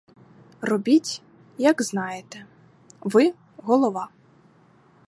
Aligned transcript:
Робіть, 0.61 1.21
як 1.57 1.81
знаєте, 1.81 2.45
ви— 3.01 3.33
голова. 3.57 4.09